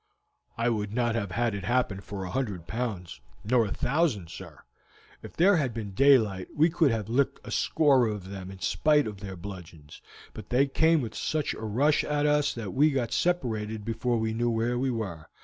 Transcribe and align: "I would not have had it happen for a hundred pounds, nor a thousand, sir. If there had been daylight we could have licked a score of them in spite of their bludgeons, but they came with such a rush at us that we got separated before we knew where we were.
"I 0.57 0.71
would 0.71 0.95
not 0.95 1.13
have 1.13 1.29
had 1.29 1.53
it 1.53 1.63
happen 1.65 1.99
for 2.01 2.23
a 2.23 2.31
hundred 2.31 2.65
pounds, 2.65 3.21
nor 3.43 3.65
a 3.65 3.71
thousand, 3.71 4.31
sir. 4.31 4.63
If 5.21 5.33
there 5.35 5.57
had 5.57 5.75
been 5.75 5.91
daylight 5.91 6.47
we 6.55 6.71
could 6.71 6.89
have 6.89 7.07
licked 7.07 7.39
a 7.43 7.51
score 7.51 8.07
of 8.07 8.29
them 8.29 8.49
in 8.49 8.57
spite 8.61 9.05
of 9.05 9.19
their 9.19 9.35
bludgeons, 9.35 10.01
but 10.33 10.49
they 10.49 10.65
came 10.65 11.01
with 11.01 11.13
such 11.13 11.53
a 11.53 11.59
rush 11.61 12.03
at 12.03 12.25
us 12.25 12.51
that 12.55 12.73
we 12.73 12.89
got 12.89 13.11
separated 13.13 13.85
before 13.85 14.17
we 14.17 14.33
knew 14.33 14.49
where 14.49 14.79
we 14.79 14.89
were. 14.89 15.27